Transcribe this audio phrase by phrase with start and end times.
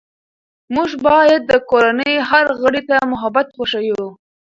[0.75, 4.05] موږ باید د کورنۍ هر غړي ته محبت وښیو